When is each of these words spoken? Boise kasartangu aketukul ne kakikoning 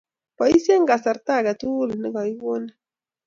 Boise 0.37 0.73
kasartangu 0.89 1.41
aketukul 1.51 1.89
ne 1.97 2.07
kakikoning 2.15 2.71